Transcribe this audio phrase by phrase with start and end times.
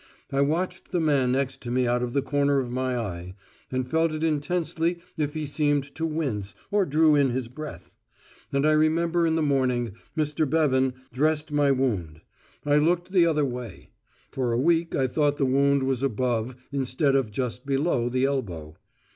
[0.31, 3.35] I watched the man next to me out of the corner of my eye,
[3.71, 7.93] and felt it intensely if he seemed to wince, or drew in his breath.
[8.51, 10.49] And I remember in the morning Mr.
[10.49, 12.21] Bevan dressed my wound.
[12.65, 13.91] I looked the other way.
[14.31, 18.77] For a week I thought the wound was above instead of just below the elbow.